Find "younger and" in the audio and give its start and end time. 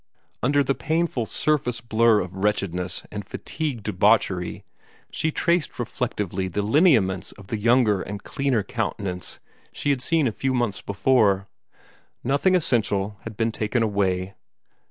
7.59-8.23